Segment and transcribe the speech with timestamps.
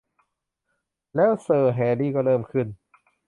[1.15, 2.67] แล้วเซอร์ แฮรี่ ก็เริ่มขึ้น